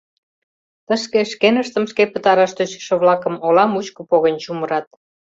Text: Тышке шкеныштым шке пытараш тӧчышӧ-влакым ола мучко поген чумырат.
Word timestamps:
Тышке 0.87 1.21
шкеныштым 1.31 1.85
шке 1.91 2.03
пытараш 2.13 2.51
тӧчышӧ-влакым 2.57 3.35
ола 3.45 3.65
мучко 3.73 4.01
поген 4.09 4.35
чумырат. 4.43 4.85